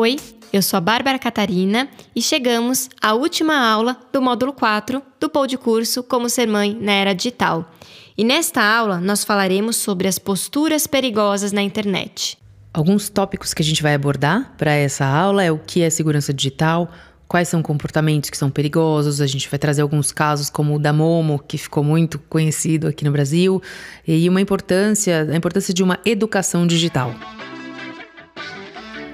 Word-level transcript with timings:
Oi, 0.00 0.14
eu 0.52 0.62
sou 0.62 0.76
a 0.76 0.80
Bárbara 0.80 1.18
Catarina 1.18 1.88
e 2.14 2.22
chegamos 2.22 2.88
à 3.02 3.14
última 3.14 3.58
aula 3.58 3.96
do 4.12 4.22
módulo 4.22 4.52
4 4.52 5.02
do 5.18 5.28
Pou 5.28 5.44
de 5.44 5.58
Curso 5.58 6.04
Como 6.04 6.30
Ser 6.30 6.46
Mãe 6.46 6.72
na 6.80 6.92
Era 6.92 7.12
Digital. 7.12 7.68
E 8.16 8.22
nesta 8.22 8.62
aula 8.62 9.00
nós 9.00 9.24
falaremos 9.24 9.74
sobre 9.74 10.06
as 10.06 10.16
posturas 10.16 10.86
perigosas 10.86 11.50
na 11.50 11.62
internet. 11.62 12.38
Alguns 12.72 13.08
tópicos 13.08 13.52
que 13.52 13.60
a 13.60 13.64
gente 13.64 13.82
vai 13.82 13.92
abordar 13.92 14.54
para 14.56 14.70
essa 14.70 15.04
aula 15.04 15.42
é 15.42 15.50
o 15.50 15.58
que 15.58 15.82
é 15.82 15.90
segurança 15.90 16.32
digital, 16.32 16.88
quais 17.26 17.48
são 17.48 17.60
comportamentos 17.60 18.30
que 18.30 18.38
são 18.38 18.52
perigosos. 18.52 19.20
A 19.20 19.26
gente 19.26 19.50
vai 19.50 19.58
trazer 19.58 19.82
alguns 19.82 20.12
casos 20.12 20.48
como 20.48 20.76
o 20.76 20.78
da 20.78 20.92
Momo, 20.92 21.40
que 21.40 21.58
ficou 21.58 21.82
muito 21.82 22.20
conhecido 22.20 22.86
aqui 22.86 23.04
no 23.04 23.10
Brasil, 23.10 23.60
e 24.06 24.28
uma 24.28 24.40
importância, 24.40 25.26
a 25.28 25.34
importância 25.34 25.74
de 25.74 25.82
uma 25.82 25.98
educação 26.04 26.68
digital. 26.68 27.12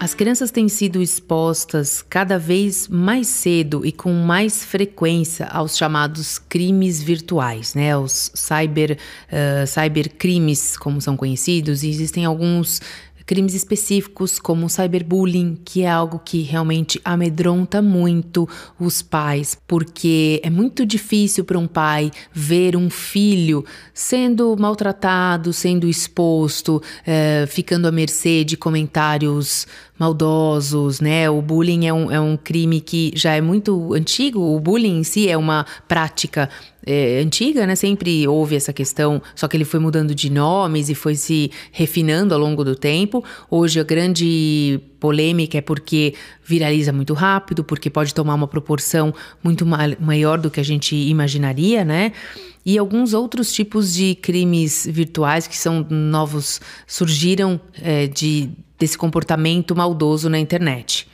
As 0.04 0.12
crianças 0.12 0.50
têm 0.50 0.68
sido 0.68 1.00
expostas 1.00 2.02
cada 2.02 2.38
vez 2.38 2.88
mais 2.88 3.26
cedo 3.26 3.86
e 3.86 3.90
com 3.90 4.12
mais 4.12 4.62
frequência 4.62 5.46
aos 5.46 5.78
chamados 5.78 6.38
crimes 6.38 7.02
virtuais, 7.02 7.74
né? 7.74 7.96
Os 7.96 8.30
cyber, 8.34 8.98
uh, 8.98 9.66
cybercrimes, 9.66 10.76
como 10.76 11.00
são 11.00 11.16
conhecidos, 11.16 11.82
e 11.82 11.88
existem 11.88 12.26
alguns 12.26 12.82
crimes 13.26 13.54
específicos 13.54 14.38
como 14.38 14.66
o 14.66 14.68
cyberbullying, 14.68 15.58
que 15.64 15.82
é 15.82 15.90
algo 15.90 16.18
que 16.18 16.42
realmente 16.42 17.00
amedronta 17.04 17.80
muito 17.80 18.48
os 18.78 19.00
pais, 19.00 19.56
porque 19.66 20.40
é 20.44 20.50
muito 20.50 20.84
difícil 20.84 21.44
para 21.44 21.58
um 21.58 21.66
pai 21.66 22.10
ver 22.32 22.76
um 22.76 22.90
filho 22.90 23.64
sendo 23.92 24.54
maltratado, 24.58 25.52
sendo 25.52 25.88
exposto, 25.88 26.82
é, 27.06 27.46
ficando 27.48 27.88
à 27.88 27.92
mercê 27.92 28.44
de 28.44 28.56
comentários 28.56 29.66
maldosos, 29.98 31.00
né? 31.00 31.30
O 31.30 31.40
bullying 31.40 31.86
é 31.86 31.92
um, 31.92 32.10
é 32.10 32.20
um 32.20 32.36
crime 32.36 32.80
que 32.80 33.12
já 33.14 33.34
é 33.34 33.40
muito 33.40 33.94
antigo, 33.94 34.40
o 34.40 34.58
bullying 34.58 34.98
em 34.98 35.04
si 35.04 35.28
é 35.28 35.36
uma 35.36 35.64
prática 35.86 36.50
é, 36.84 37.20
antiga, 37.20 37.66
né? 37.66 37.76
Sempre 37.76 38.26
houve 38.26 38.56
essa 38.56 38.72
questão, 38.72 39.22
só 39.34 39.46
que 39.46 39.56
ele 39.56 39.64
foi 39.64 39.78
mudando 39.80 40.14
de 40.14 40.28
nomes 40.30 40.88
e 40.88 40.94
foi 40.94 41.14
se 41.14 41.50
refinando 41.70 42.34
ao 42.34 42.40
longo 42.40 42.64
do 42.64 42.74
tempo. 42.74 43.24
Hoje 43.50 43.78
a 43.78 43.84
grande 43.84 44.80
polêmica 44.98 45.58
é 45.58 45.60
porque 45.60 46.14
viraliza 46.44 46.92
muito 46.92 47.14
rápido, 47.14 47.62
porque 47.62 47.88
pode 47.88 48.12
tomar 48.12 48.34
uma 48.34 48.48
proporção 48.48 49.14
muito 49.42 49.64
ma 49.64 49.84
maior 50.00 50.38
do 50.38 50.50
que 50.50 50.60
a 50.60 50.64
gente 50.64 50.94
imaginaria, 50.96 51.84
né? 51.84 52.12
E 52.66 52.78
alguns 52.78 53.12
outros 53.12 53.52
tipos 53.52 53.92
de 53.92 54.14
crimes 54.14 54.88
virtuais 54.90 55.46
que 55.46 55.56
são 55.56 55.86
novos 55.88 56.60
surgiram 56.86 57.60
é, 57.82 58.06
de 58.06 58.50
desse 58.78 58.96
comportamento 58.98 59.74
maldoso 59.74 60.28
na 60.28 60.38
internet. 60.38 61.06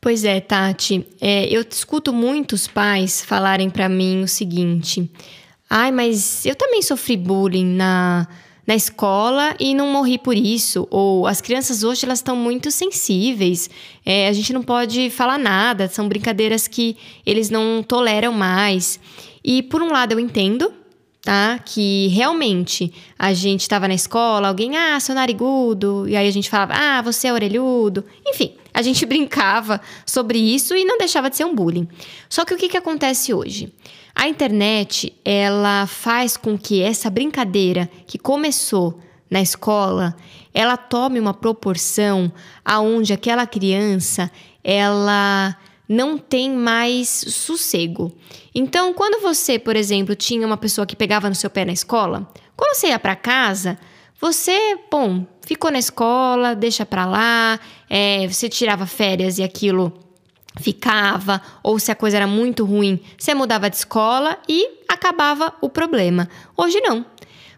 Pois 0.00 0.24
é, 0.24 0.40
Tati. 0.40 1.06
É, 1.20 1.46
eu 1.46 1.64
escuto 1.68 2.12
muitos 2.12 2.66
pais 2.66 3.22
falarem 3.24 3.68
para 3.68 3.88
mim 3.88 4.22
o 4.22 4.28
seguinte: 4.28 5.10
ai, 5.68 5.90
mas 5.90 6.46
eu 6.46 6.54
também 6.54 6.82
sofri 6.82 7.16
bullying 7.16 7.64
na, 7.64 8.28
na 8.64 8.76
escola 8.76 9.56
e 9.58 9.74
não 9.74 9.90
morri 9.90 10.16
por 10.16 10.36
isso. 10.36 10.86
Ou 10.90 11.26
as 11.26 11.40
crianças 11.40 11.82
hoje 11.82 12.04
elas 12.04 12.20
estão 12.20 12.36
muito 12.36 12.70
sensíveis, 12.70 13.68
é, 14.06 14.28
a 14.28 14.32
gente 14.32 14.52
não 14.52 14.62
pode 14.62 15.10
falar 15.10 15.38
nada, 15.38 15.88
são 15.88 16.08
brincadeiras 16.08 16.68
que 16.68 16.96
eles 17.26 17.50
não 17.50 17.82
toleram 17.82 18.32
mais. 18.32 19.00
E 19.42 19.62
por 19.64 19.82
um 19.82 19.90
lado 19.90 20.12
eu 20.12 20.20
entendo, 20.20 20.72
tá? 21.28 21.60
Que 21.62 22.06
realmente 22.06 22.90
a 23.18 23.34
gente 23.34 23.60
estava 23.60 23.86
na 23.86 23.92
escola, 23.92 24.48
alguém, 24.48 24.78
ah, 24.78 24.98
seu 24.98 25.14
narigudo, 25.14 26.08
e 26.08 26.16
aí 26.16 26.26
a 26.26 26.30
gente 26.30 26.48
falava, 26.48 26.72
ah, 26.74 27.02
você 27.02 27.28
é 27.28 27.32
orelhudo. 27.34 28.02
Enfim, 28.26 28.54
a 28.72 28.80
gente 28.80 29.04
brincava 29.04 29.78
sobre 30.06 30.38
isso 30.38 30.74
e 30.74 30.86
não 30.86 30.96
deixava 30.96 31.28
de 31.28 31.36
ser 31.36 31.44
um 31.44 31.54
bullying. 31.54 31.86
Só 32.30 32.46
que 32.46 32.54
o 32.54 32.56
que, 32.56 32.70
que 32.70 32.78
acontece 32.78 33.34
hoje? 33.34 33.70
A 34.14 34.26
internet, 34.26 35.12
ela 35.22 35.86
faz 35.86 36.34
com 36.34 36.56
que 36.56 36.80
essa 36.80 37.10
brincadeira 37.10 37.90
que 38.06 38.16
começou 38.16 38.98
na 39.30 39.42
escola, 39.42 40.16
ela 40.54 40.78
tome 40.78 41.20
uma 41.20 41.34
proporção 41.34 42.32
aonde 42.64 43.12
aquela 43.12 43.46
criança, 43.46 44.32
ela 44.64 45.54
não 45.88 46.18
tem 46.18 46.50
mais 46.50 47.08
sossego. 47.08 48.12
Então, 48.54 48.92
quando 48.92 49.22
você, 49.22 49.58
por 49.58 49.74
exemplo, 49.74 50.14
tinha 50.14 50.46
uma 50.46 50.56
pessoa 50.56 50.86
que 50.86 50.94
pegava 50.94 51.28
no 51.28 51.34
seu 51.34 51.48
pé 51.48 51.64
na 51.64 51.72
escola, 51.72 52.30
quando 52.56 52.74
você 52.74 52.88
ia 52.88 52.98
para 52.98 53.16
casa, 53.16 53.78
você, 54.20 54.76
bom, 54.90 55.24
ficou 55.46 55.70
na 55.70 55.78
escola, 55.78 56.54
deixa 56.54 56.84
para 56.84 57.06
lá, 57.06 57.58
é, 57.88 58.26
você 58.26 58.48
tirava 58.48 58.84
férias 58.84 59.38
e 59.38 59.42
aquilo 59.42 59.92
ficava, 60.60 61.40
ou 61.62 61.78
se 61.78 61.90
a 61.92 61.94
coisa 61.94 62.16
era 62.16 62.26
muito 62.26 62.64
ruim, 62.64 63.00
você 63.16 63.32
mudava 63.32 63.70
de 63.70 63.76
escola 63.76 64.36
e 64.48 64.68
acabava 64.88 65.54
o 65.60 65.68
problema. 65.68 66.28
Hoje 66.56 66.80
não, 66.80 67.06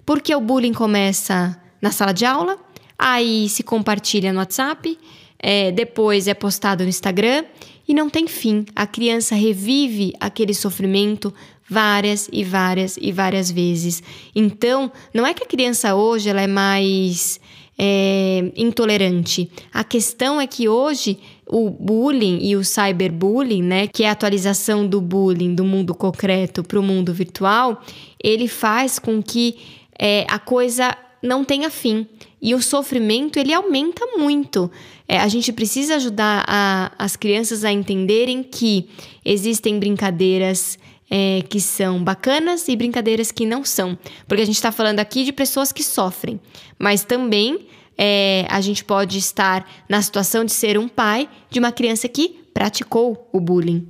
porque 0.05 0.35
o 0.35 0.41
bullying 0.41 0.75
começa 0.75 1.59
na 1.81 1.91
sala 1.91 2.13
de 2.13 2.27
aula, 2.27 2.59
aí 2.99 3.49
se 3.49 3.63
compartilha 3.63 4.33
no 4.33 4.39
WhatsApp, 4.39 4.99
é, 5.39 5.73
depois 5.73 6.29
é 6.29 6.35
postado 6.35 6.83
no 6.85 6.91
Instagram 6.91 7.45
e 7.91 7.95
não 7.95 8.09
tem 8.09 8.29
fim. 8.29 8.65
A 8.77 8.87
criança 8.87 9.35
revive 9.35 10.13
aquele 10.21 10.55
sofrimento 10.55 11.35
várias 11.69 12.29
e 12.33 12.45
várias 12.45 12.97
e 12.97 13.11
várias 13.11 13.51
vezes. 13.51 14.01
Então, 14.33 14.93
não 15.13 15.27
é 15.27 15.35
que 15.35 15.43
a 15.43 15.47
criança 15.47 15.97
hoje 15.97 16.29
ela 16.29 16.41
é 16.41 16.47
mais 16.47 17.41
é, 17.77 18.53
intolerante. 18.55 19.51
A 19.75 19.83
questão 19.83 20.41
é 20.41 20.47
que 20.47 20.69
hoje 20.69 21.19
o 21.45 21.69
bullying 21.69 22.39
e 22.41 22.55
o 22.55 22.63
cyberbullying, 22.63 23.65
né, 23.65 23.89
que 23.89 24.05
é 24.05 24.09
a 24.09 24.13
atualização 24.13 24.87
do 24.87 25.01
bullying 25.01 25.53
do 25.57 25.65
mundo 25.65 25.93
concreto 25.93 26.63
para 26.63 26.79
o 26.79 26.83
mundo 26.85 27.13
virtual, 27.13 27.83
ele 28.23 28.47
faz 28.47 29.01
com 29.01 29.21
que 29.21 29.57
é, 29.99 30.25
a 30.31 30.39
coisa 30.39 30.97
não 31.23 31.45
tenha 31.45 31.71
fim. 31.71 32.07
E 32.41 32.55
o 32.55 32.63
sofrimento 32.63 33.39
ele 33.39 33.53
aumenta 33.53 34.05
muito. 34.17 34.71
É, 35.07 35.19
a 35.19 35.29
gente 35.29 35.53
precisa 35.53 35.97
ajudar 35.97 36.45
a, 36.47 36.93
as 36.99 37.17
crianças 37.17 37.65
a 37.65 37.73
entenderem 37.73 38.43
que 38.43 38.89
existem 39.25 39.79
brincadeiras 39.79 40.79
é, 41.11 41.43
que 41.49 41.61
são 41.61 42.03
bacanas 42.03 42.69
e 42.69 42.77
brincadeiras 42.77 43.33
que 43.33 43.45
não 43.45 43.65
são. 43.65 43.99
Porque 44.29 44.43
a 44.43 44.47
gente 44.47 44.55
está 44.55 44.71
falando 44.71 45.01
aqui 45.01 45.25
de 45.25 45.33
pessoas 45.33 45.73
que 45.73 45.83
sofrem, 45.83 46.41
mas 46.79 47.05
também 47.05 47.67
é, 47.99 48.47
a 48.49 48.61
gente 48.61 48.85
pode 48.85 49.19
estar 49.19 49.69
na 49.89 50.01
situação 50.01 50.45
de 50.45 50.53
ser 50.53 50.79
um 50.79 50.89
pai 50.89 51.29
de 51.51 51.59
uma 51.59 51.73
criança 51.73 52.09
que 52.09 52.41
praticou 52.55 53.29
o 53.33 53.41
bullying. 53.41 53.87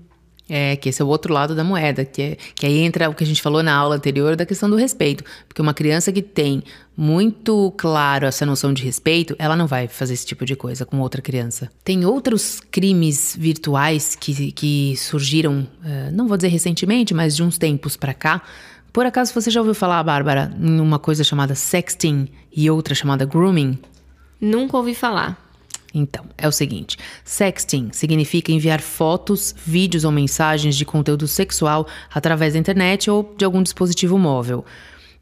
É, 0.52 0.74
que 0.74 0.88
esse 0.88 1.00
é 1.00 1.04
o 1.04 1.08
outro 1.08 1.32
lado 1.32 1.54
da 1.54 1.62
moeda, 1.62 2.04
que, 2.04 2.20
é, 2.20 2.36
que 2.56 2.66
aí 2.66 2.78
entra 2.78 3.08
o 3.08 3.14
que 3.14 3.22
a 3.22 3.26
gente 3.26 3.40
falou 3.40 3.62
na 3.62 3.72
aula 3.72 3.94
anterior 3.94 4.34
da 4.34 4.44
questão 4.44 4.68
do 4.68 4.74
respeito. 4.74 5.22
Porque 5.46 5.62
uma 5.62 5.72
criança 5.72 6.10
que 6.10 6.20
tem 6.20 6.64
muito 6.96 7.72
claro 7.78 8.26
essa 8.26 8.44
noção 8.44 8.74
de 8.74 8.82
respeito, 8.82 9.36
ela 9.38 9.54
não 9.54 9.68
vai 9.68 9.86
fazer 9.86 10.14
esse 10.14 10.26
tipo 10.26 10.44
de 10.44 10.56
coisa 10.56 10.84
com 10.84 10.98
outra 10.98 11.22
criança. 11.22 11.70
Tem 11.84 12.04
outros 12.04 12.60
crimes 12.68 13.36
virtuais 13.38 14.16
que, 14.16 14.50
que 14.50 14.96
surgiram, 14.96 15.68
uh, 15.84 16.12
não 16.12 16.26
vou 16.26 16.36
dizer 16.36 16.48
recentemente, 16.48 17.14
mas 17.14 17.36
de 17.36 17.44
uns 17.44 17.56
tempos 17.56 17.96
para 17.96 18.12
cá. 18.12 18.42
Por 18.92 19.06
acaso 19.06 19.32
você 19.32 19.50
já 19.50 19.60
ouviu 19.60 19.74
falar, 19.74 20.02
Bárbara, 20.02 20.52
em 20.60 20.80
uma 20.80 20.98
coisa 20.98 21.22
chamada 21.22 21.54
sexting 21.54 22.28
e 22.54 22.68
outra 22.68 22.92
chamada 22.92 23.24
grooming? 23.24 23.78
Nunca 24.40 24.76
ouvi 24.76 24.94
falar. 24.94 25.49
Então, 25.92 26.24
é 26.38 26.46
o 26.46 26.52
seguinte: 26.52 26.96
sexting 27.24 27.90
significa 27.92 28.52
enviar 28.52 28.80
fotos, 28.80 29.54
vídeos 29.64 30.04
ou 30.04 30.12
mensagens 30.12 30.76
de 30.76 30.84
conteúdo 30.84 31.26
sexual 31.26 31.86
através 32.12 32.52
da 32.52 32.58
internet 32.58 33.10
ou 33.10 33.34
de 33.36 33.44
algum 33.44 33.62
dispositivo 33.62 34.18
móvel. 34.18 34.64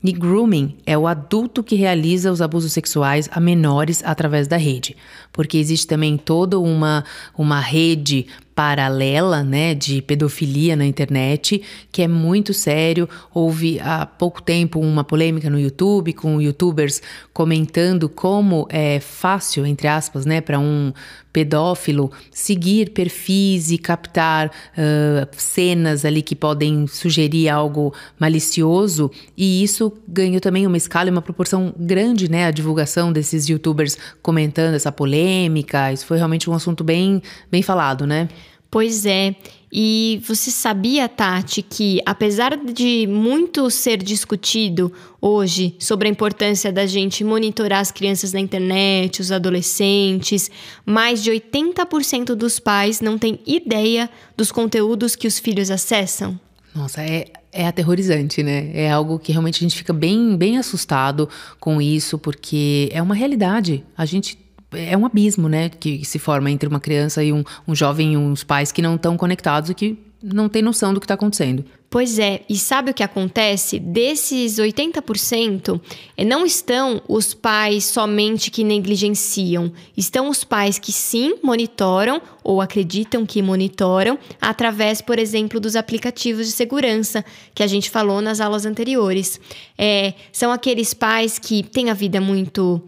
E 0.02 0.12
grooming 0.12 0.76
é 0.86 0.96
o 0.96 1.08
adulto 1.08 1.64
que 1.64 1.74
realiza 1.74 2.30
os 2.30 2.40
abusos 2.40 2.72
sexuais 2.72 3.28
a 3.32 3.40
menores 3.40 4.00
através 4.04 4.46
da 4.46 4.56
rede, 4.56 4.96
porque 5.32 5.58
existe 5.58 5.88
também 5.88 6.16
toda 6.16 6.56
uma, 6.56 7.04
uma 7.36 7.58
rede 7.58 8.26
paralela, 8.58 9.44
né, 9.44 9.72
de 9.72 10.02
pedofilia 10.02 10.74
na 10.74 10.84
internet, 10.84 11.62
que 11.92 12.02
é 12.02 12.08
muito 12.08 12.52
sério. 12.52 13.08
Houve 13.32 13.78
há 13.78 14.04
pouco 14.04 14.42
tempo 14.42 14.80
uma 14.80 15.04
polêmica 15.04 15.48
no 15.48 15.60
YouTube 15.60 16.12
com 16.12 16.42
youtubers 16.42 17.00
comentando 17.32 18.08
como 18.08 18.66
é 18.68 18.98
fácil, 18.98 19.64
entre 19.64 19.86
aspas, 19.86 20.26
né, 20.26 20.40
para 20.40 20.58
um 20.58 20.92
pedófilo 21.38 22.10
seguir 22.32 22.90
perfis 22.90 23.70
e 23.70 23.78
captar 23.78 24.48
uh, 24.48 25.28
cenas 25.36 26.04
ali 26.04 26.20
que 26.20 26.34
podem 26.34 26.88
sugerir 26.88 27.48
algo 27.48 27.94
malicioso, 28.18 29.08
e 29.36 29.62
isso 29.62 29.92
ganhou 30.08 30.40
também 30.40 30.66
uma 30.66 30.76
escala 30.76 31.08
e 31.08 31.12
uma 31.12 31.22
proporção 31.22 31.72
grande, 31.78 32.28
né, 32.28 32.46
a 32.46 32.50
divulgação 32.50 33.12
desses 33.12 33.48
youtubers 33.48 33.96
comentando 34.20 34.74
essa 34.74 34.90
polêmica. 34.90 35.92
Isso 35.92 36.06
foi 36.06 36.16
realmente 36.16 36.50
um 36.50 36.54
assunto 36.54 36.82
bem, 36.82 37.22
bem 37.48 37.62
falado, 37.62 38.04
né? 38.04 38.28
Pois 38.68 39.06
é. 39.06 39.36
E 39.70 40.22
você 40.26 40.50
sabia, 40.50 41.08
Tati, 41.08 41.62
que 41.62 42.00
apesar 42.06 42.56
de 42.56 43.06
muito 43.06 43.70
ser 43.70 43.98
discutido 43.98 44.92
hoje 45.20 45.76
sobre 45.78 46.08
a 46.08 46.10
importância 46.10 46.72
da 46.72 46.86
gente 46.86 47.22
monitorar 47.22 47.80
as 47.80 47.90
crianças 47.90 48.32
na 48.32 48.40
internet, 48.40 49.20
os 49.20 49.30
adolescentes, 49.30 50.50
mais 50.86 51.22
de 51.22 51.30
80% 51.30 52.34
dos 52.34 52.58
pais 52.58 53.00
não 53.00 53.18
têm 53.18 53.38
ideia 53.46 54.08
dos 54.36 54.50
conteúdos 54.50 55.14
que 55.14 55.26
os 55.26 55.38
filhos 55.38 55.70
acessam? 55.70 56.38
Nossa, 56.74 57.02
é, 57.02 57.26
é 57.52 57.66
aterrorizante, 57.66 58.42
né? 58.42 58.70
É 58.72 58.90
algo 58.90 59.18
que 59.18 59.32
realmente 59.32 59.56
a 59.56 59.64
gente 59.68 59.76
fica 59.76 59.92
bem, 59.92 60.36
bem 60.36 60.56
assustado 60.56 61.28
com 61.58 61.82
isso, 61.82 62.18
porque 62.18 62.88
é 62.92 63.02
uma 63.02 63.14
realidade. 63.14 63.84
A 63.96 64.04
gente 64.04 64.38
é 64.72 64.96
um 64.96 65.06
abismo, 65.06 65.48
né, 65.48 65.68
que 65.68 66.04
se 66.04 66.18
forma 66.18 66.50
entre 66.50 66.68
uma 66.68 66.80
criança 66.80 67.22
e 67.22 67.32
um, 67.32 67.42
um 67.66 67.74
jovem 67.74 68.14
e 68.14 68.16
uns 68.16 68.44
pais 68.44 68.70
que 68.70 68.82
não 68.82 68.96
estão 68.96 69.16
conectados 69.16 69.70
e 69.70 69.74
que 69.74 69.98
não 70.22 70.48
têm 70.48 70.62
noção 70.62 70.92
do 70.92 71.00
que 71.00 71.04
está 71.04 71.14
acontecendo. 71.14 71.64
Pois 71.90 72.18
é, 72.18 72.42
e 72.50 72.56
sabe 72.58 72.90
o 72.90 72.94
que 72.94 73.02
acontece? 73.02 73.78
Desses 73.78 74.58
80%, 74.58 75.80
eh, 76.16 76.24
não 76.24 76.44
estão 76.44 77.00
os 77.08 77.32
pais 77.32 77.84
somente 77.84 78.50
que 78.50 78.62
negligenciam, 78.62 79.72
estão 79.96 80.28
os 80.28 80.44
pais 80.44 80.78
que 80.78 80.92
sim 80.92 81.36
monitoram 81.42 82.20
ou 82.44 82.60
acreditam 82.60 83.24
que 83.24 83.40
monitoram 83.40 84.18
através, 84.38 85.00
por 85.00 85.18
exemplo, 85.18 85.58
dos 85.58 85.76
aplicativos 85.76 86.46
de 86.46 86.52
segurança 86.52 87.24
que 87.54 87.62
a 87.62 87.66
gente 87.66 87.88
falou 87.88 88.20
nas 88.20 88.38
aulas 88.38 88.66
anteriores. 88.66 89.40
É, 89.78 90.12
são 90.30 90.52
aqueles 90.52 90.92
pais 90.92 91.38
que 91.38 91.62
têm 91.62 91.88
a 91.88 91.94
vida 91.94 92.20
muito 92.20 92.82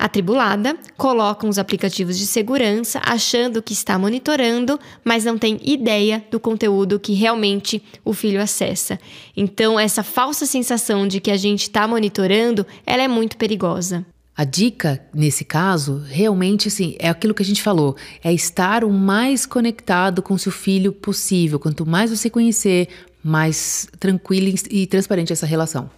Atribulada, 0.00 0.78
colocam 0.96 1.50
os 1.50 1.58
aplicativos 1.58 2.18
de 2.18 2.26
segurança 2.26 3.02
achando 3.04 3.62
que 3.62 3.74
está 3.74 3.98
monitorando, 3.98 4.80
mas 5.04 5.26
não 5.26 5.36
tem 5.36 5.60
ideia 5.62 6.24
do 6.30 6.40
conteúdo 6.40 6.98
que 6.98 7.12
realmente 7.12 7.82
o 8.02 8.14
filho 8.14 8.40
acessa. 8.40 8.98
Então, 9.36 9.78
essa 9.78 10.02
falsa 10.02 10.46
sensação 10.46 11.06
de 11.06 11.20
que 11.20 11.30
a 11.30 11.36
gente 11.36 11.64
está 11.64 11.86
monitorando, 11.86 12.66
ela 12.86 13.02
é 13.02 13.08
muito 13.08 13.36
perigosa. 13.36 14.06
A 14.34 14.44
dica, 14.44 15.04
nesse 15.12 15.44
caso, 15.44 16.02
realmente 16.08 16.68
assim, 16.68 16.96
é 16.98 17.10
aquilo 17.10 17.34
que 17.34 17.42
a 17.42 17.46
gente 17.46 17.60
falou: 17.60 17.94
é 18.24 18.32
estar 18.32 18.84
o 18.84 18.90
mais 18.90 19.44
conectado 19.44 20.22
com 20.22 20.38
seu 20.38 20.50
filho 20.50 20.94
possível. 20.94 21.58
Quanto 21.58 21.84
mais 21.84 22.10
você 22.10 22.30
conhecer, 22.30 22.88
mais 23.22 23.86
tranquila 23.98 24.50
e 24.70 24.86
transparente 24.86 25.30
essa 25.30 25.44
relação. 25.44 25.90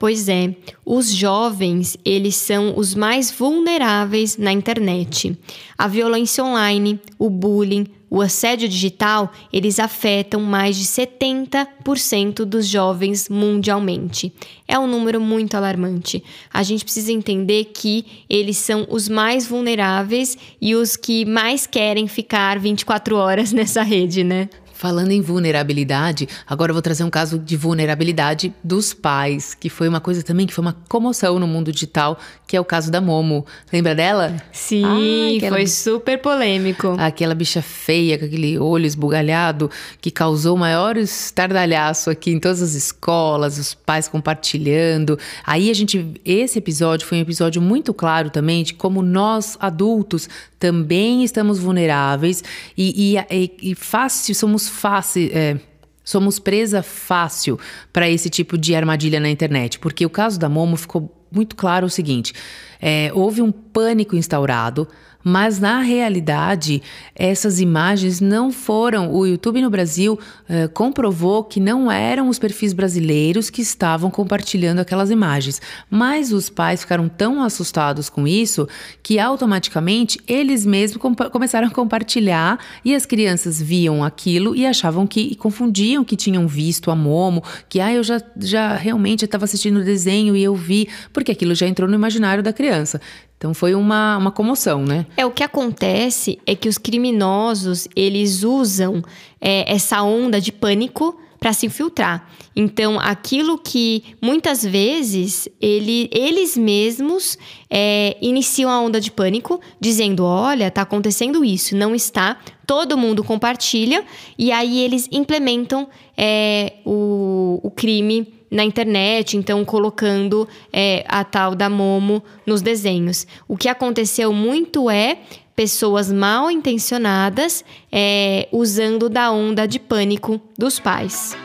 Pois 0.00 0.30
é, 0.30 0.56
os 0.82 1.12
jovens, 1.12 1.94
eles 2.06 2.34
são 2.34 2.72
os 2.74 2.94
mais 2.94 3.30
vulneráveis 3.30 4.38
na 4.38 4.50
internet. 4.50 5.38
A 5.76 5.86
violência 5.86 6.42
online, 6.42 6.98
o 7.18 7.28
bullying, 7.28 7.86
o 8.08 8.22
assédio 8.22 8.66
digital, 8.66 9.30
eles 9.52 9.78
afetam 9.78 10.40
mais 10.40 10.78
de 10.78 10.86
70% 10.86 12.46
dos 12.46 12.66
jovens 12.66 13.28
mundialmente. 13.28 14.32
É 14.66 14.78
um 14.78 14.86
número 14.86 15.20
muito 15.20 15.54
alarmante. 15.54 16.24
A 16.50 16.62
gente 16.62 16.82
precisa 16.82 17.12
entender 17.12 17.66
que 17.66 18.06
eles 18.26 18.56
são 18.56 18.86
os 18.88 19.06
mais 19.06 19.46
vulneráveis 19.46 20.34
e 20.62 20.74
os 20.74 20.96
que 20.96 21.26
mais 21.26 21.66
querem 21.66 22.08
ficar 22.08 22.58
24 22.58 23.16
horas 23.16 23.52
nessa 23.54 23.82
rede, 23.82 24.24
né? 24.24 24.48
Falando 24.80 25.10
em 25.10 25.20
vulnerabilidade, 25.20 26.26
agora 26.46 26.70
eu 26.70 26.74
vou 26.74 26.80
trazer 26.80 27.04
um 27.04 27.10
caso 27.10 27.38
de 27.38 27.54
vulnerabilidade 27.54 28.50
dos 28.64 28.94
pais, 28.94 29.52
que 29.52 29.68
foi 29.68 29.86
uma 29.86 30.00
coisa 30.00 30.22
também 30.22 30.46
que 30.46 30.54
foi 30.54 30.62
uma 30.62 30.74
comoção 30.88 31.38
no 31.38 31.46
mundo 31.46 31.70
digital, 31.70 32.18
que 32.46 32.56
é 32.56 32.60
o 32.60 32.64
caso 32.64 32.90
da 32.90 32.98
Momo. 32.98 33.44
Lembra 33.70 33.94
dela? 33.94 34.34
Sim, 34.50 34.82
Ai, 34.86 35.36
aquela... 35.36 35.56
foi 35.56 35.66
super 35.66 36.18
polêmico. 36.22 36.96
Aquela 36.98 37.34
bicha 37.34 37.60
feia, 37.60 38.18
com 38.18 38.24
aquele 38.24 38.58
olho 38.58 38.86
esbugalhado, 38.86 39.70
que 40.00 40.10
causou 40.10 40.56
maior 40.56 40.96
estardalhaço 40.96 42.08
aqui 42.08 42.30
em 42.30 42.40
todas 42.40 42.62
as 42.62 42.72
escolas, 42.72 43.58
os 43.58 43.74
pais 43.74 44.08
compartilhando. 44.08 45.18
Aí 45.44 45.70
a 45.70 45.74
gente, 45.74 46.14
esse 46.24 46.58
episódio 46.58 47.06
foi 47.06 47.18
um 47.18 47.20
episódio 47.20 47.60
muito 47.60 47.92
claro 47.92 48.30
também 48.30 48.64
de 48.64 48.72
como 48.72 49.02
nós 49.02 49.58
adultos 49.60 50.26
também 50.60 51.24
estamos 51.24 51.58
vulneráveis 51.58 52.44
e, 52.76 53.16
e, 53.16 53.70
e, 53.70 53.74
fácil, 53.74 54.34
somos 54.34 54.68
fácil. 54.68 55.30
É, 55.32 55.58
somos 56.04 56.38
presa 56.38 56.82
fácil 56.82 57.58
para 57.92 58.08
esse 58.08 58.28
tipo 58.28 58.58
de 58.58 58.74
armadilha 58.74 59.18
na 59.18 59.30
internet, 59.30 59.78
porque 59.78 60.04
o 60.04 60.10
caso 60.10 60.38
da 60.38 60.48
Momo 60.48 60.76
ficou 60.76 61.26
muito 61.32 61.56
claro 61.56 61.86
o 61.86 61.90
seguinte: 61.90 62.34
é, 62.80 63.10
houve 63.14 63.40
um 63.40 63.50
pânico 63.50 64.14
instaurado 64.14 64.86
mas 65.22 65.58
na 65.58 65.80
realidade, 65.80 66.82
essas 67.14 67.60
imagens 67.60 68.20
não 68.20 68.50
foram. 68.50 69.12
O 69.12 69.26
YouTube 69.26 69.60
no 69.60 69.70
Brasil 69.70 70.18
eh, 70.48 70.68
comprovou 70.68 71.44
que 71.44 71.60
não 71.60 71.90
eram 71.90 72.28
os 72.28 72.38
perfis 72.38 72.72
brasileiros 72.72 73.50
que 73.50 73.60
estavam 73.60 74.10
compartilhando 74.10 74.80
aquelas 74.80 75.10
imagens. 75.10 75.60
Mas 75.90 76.32
os 76.32 76.48
pais 76.48 76.80
ficaram 76.80 77.08
tão 77.08 77.42
assustados 77.42 78.08
com 78.08 78.26
isso 78.26 78.68
que 79.02 79.18
automaticamente 79.18 80.20
eles 80.26 80.64
mesmos 80.64 81.00
com 81.00 81.14
começaram 81.14 81.68
a 81.68 81.70
compartilhar 81.70 82.58
e 82.84 82.94
as 82.94 83.04
crianças 83.04 83.60
viam 83.60 84.02
aquilo 84.02 84.56
e 84.56 84.66
achavam 84.66 85.06
que 85.06 85.20
e 85.20 85.34
confundiam 85.34 86.04
que 86.04 86.16
tinham 86.16 86.48
visto 86.48 86.90
a 86.90 86.96
Momo, 86.96 87.42
que 87.68 87.80
ah, 87.80 87.92
eu 87.92 88.02
já, 88.02 88.20
já 88.38 88.74
realmente 88.74 89.24
estava 89.24 89.44
assistindo 89.44 89.80
o 89.80 89.84
desenho 89.84 90.34
e 90.34 90.42
eu 90.42 90.54
vi, 90.54 90.88
porque 91.12 91.32
aquilo 91.32 91.54
já 91.54 91.66
entrou 91.66 91.88
no 91.88 91.94
imaginário 91.94 92.42
da 92.42 92.52
criança. 92.52 93.00
Então 93.40 93.54
foi 93.54 93.74
uma, 93.74 94.18
uma 94.18 94.30
comoção, 94.30 94.84
né? 94.84 95.06
É, 95.16 95.24
o 95.24 95.30
que 95.30 95.42
acontece 95.42 96.38
é 96.44 96.54
que 96.54 96.68
os 96.68 96.76
criminosos, 96.76 97.88
eles 97.96 98.42
usam 98.42 99.02
é, 99.40 99.64
essa 99.72 100.02
onda 100.02 100.38
de 100.38 100.52
pânico 100.52 101.18
para 101.38 101.54
se 101.54 101.64
infiltrar. 101.64 102.28
Então, 102.54 103.00
aquilo 103.00 103.56
que 103.56 104.04
muitas 104.20 104.62
vezes 104.62 105.48
ele, 105.58 106.10
eles 106.12 106.54
mesmos 106.54 107.38
é, 107.70 108.14
iniciam 108.20 108.70
a 108.70 108.78
onda 108.78 109.00
de 109.00 109.10
pânico, 109.10 109.58
dizendo: 109.80 110.22
olha, 110.22 110.66
está 110.68 110.82
acontecendo 110.82 111.42
isso, 111.42 111.74
não 111.74 111.94
está. 111.94 112.36
Todo 112.66 112.98
mundo 112.98 113.24
compartilha, 113.24 114.04
e 114.38 114.52
aí 114.52 114.80
eles 114.80 115.08
implementam 115.10 115.88
é, 116.14 116.74
o, 116.84 117.58
o 117.62 117.70
crime 117.70 118.39
na 118.50 118.64
internet, 118.64 119.36
então 119.36 119.64
colocando 119.64 120.48
é, 120.72 121.04
a 121.08 121.22
tal 121.22 121.54
da 121.54 121.70
Momo 121.70 122.22
nos 122.44 122.60
desenhos. 122.60 123.26
O 123.46 123.56
que 123.56 123.68
aconteceu 123.68 124.32
muito 124.32 124.90
é 124.90 125.18
pessoas 125.54 126.10
mal 126.10 126.50
intencionadas 126.50 127.64
é, 127.92 128.48
usando 128.50 129.08
da 129.08 129.30
onda 129.30 129.66
de 129.66 129.78
pânico 129.78 130.40
dos 130.58 130.80
pais. 130.80 131.36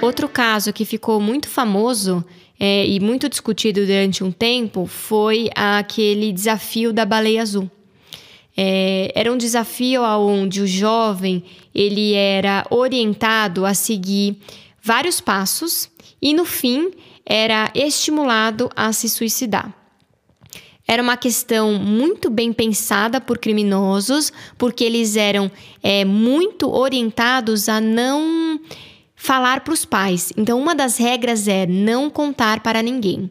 Outro 0.00 0.28
caso 0.28 0.72
que 0.72 0.84
ficou 0.84 1.20
muito 1.20 1.48
famoso 1.48 2.24
é, 2.58 2.86
e 2.86 2.98
muito 3.00 3.28
discutido 3.28 3.84
durante 3.84 4.24
um 4.24 4.30
tempo 4.30 4.86
foi 4.86 5.50
aquele 5.54 6.32
desafio 6.32 6.92
da 6.92 7.04
baleia 7.04 7.42
azul. 7.42 7.70
É, 8.56 9.10
era 9.14 9.32
um 9.32 9.36
desafio 9.36 10.02
onde 10.02 10.60
o 10.60 10.66
jovem 10.66 11.42
ele 11.74 12.14
era 12.14 12.66
orientado 12.70 13.64
a 13.64 13.74
seguir 13.74 14.36
vários 14.82 15.20
passos 15.20 15.88
e, 16.20 16.32
no 16.34 16.44
fim, 16.44 16.90
era 17.24 17.70
estimulado 17.74 18.70
a 18.74 18.92
se 18.92 19.08
suicidar. 19.08 19.74
Era 20.86 21.02
uma 21.02 21.16
questão 21.16 21.74
muito 21.74 22.28
bem 22.28 22.52
pensada 22.52 23.20
por 23.20 23.38
criminosos, 23.38 24.32
porque 24.58 24.82
eles 24.82 25.14
eram 25.14 25.48
é, 25.82 26.04
muito 26.04 26.68
orientados 26.68 27.68
a 27.68 27.80
não 27.80 28.60
falar 29.14 29.60
para 29.60 29.72
os 29.72 29.84
pais. 29.84 30.32
Então, 30.36 30.58
uma 30.58 30.74
das 30.74 30.96
regras 30.96 31.46
é 31.46 31.64
não 31.64 32.10
contar 32.10 32.60
para 32.60 32.82
ninguém. 32.82 33.30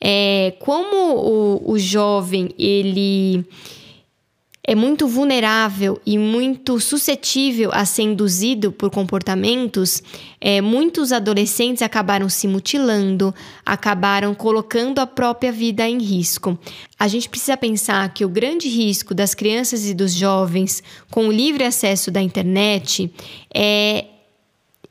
É, 0.00 0.54
como 0.58 1.14
o, 1.14 1.72
o 1.72 1.78
jovem 1.78 2.50
ele 2.58 3.44
é 4.68 4.74
muito 4.74 5.08
vulnerável 5.08 5.98
e 6.04 6.18
muito 6.18 6.78
suscetível 6.78 7.70
a 7.72 7.86
ser 7.86 8.02
induzido 8.02 8.70
por 8.70 8.90
comportamentos, 8.90 10.02
é, 10.38 10.60
muitos 10.60 11.10
adolescentes 11.10 11.80
acabaram 11.80 12.28
se 12.28 12.46
mutilando, 12.46 13.34
acabaram 13.64 14.34
colocando 14.34 14.98
a 14.98 15.06
própria 15.06 15.50
vida 15.50 15.88
em 15.88 15.96
risco. 15.96 16.58
A 16.98 17.08
gente 17.08 17.30
precisa 17.30 17.56
pensar 17.56 18.12
que 18.12 18.26
o 18.26 18.28
grande 18.28 18.68
risco 18.68 19.14
das 19.14 19.34
crianças 19.34 19.88
e 19.88 19.94
dos 19.94 20.12
jovens 20.12 20.82
com 21.10 21.28
o 21.28 21.32
livre 21.32 21.64
acesso 21.64 22.10
da 22.10 22.20
internet 22.20 23.10
é 23.54 24.04